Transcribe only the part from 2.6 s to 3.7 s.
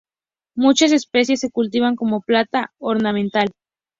ornamental.